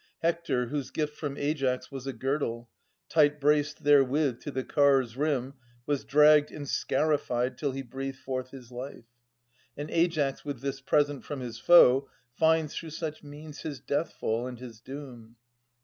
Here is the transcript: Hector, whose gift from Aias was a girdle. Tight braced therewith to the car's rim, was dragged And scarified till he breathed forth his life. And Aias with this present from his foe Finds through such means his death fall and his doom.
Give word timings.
Hector, 0.23 0.69
whose 0.69 0.89
gift 0.89 1.15
from 1.15 1.37
Aias 1.37 1.91
was 1.91 2.07
a 2.07 2.11
girdle. 2.11 2.67
Tight 3.07 3.39
braced 3.39 3.83
therewith 3.83 4.41
to 4.41 4.49
the 4.49 4.63
car's 4.63 5.15
rim, 5.15 5.53
was 5.85 6.03
dragged 6.03 6.49
And 6.49 6.67
scarified 6.67 7.55
till 7.55 7.73
he 7.73 7.83
breathed 7.83 8.17
forth 8.17 8.49
his 8.49 8.71
life. 8.71 9.05
And 9.77 9.91
Aias 9.91 10.43
with 10.43 10.61
this 10.61 10.81
present 10.81 11.23
from 11.23 11.41
his 11.41 11.59
foe 11.59 12.09
Finds 12.33 12.73
through 12.75 12.89
such 12.89 13.21
means 13.23 13.59
his 13.61 13.79
death 13.79 14.13
fall 14.13 14.47
and 14.47 14.57
his 14.57 14.79
doom. 14.81 15.35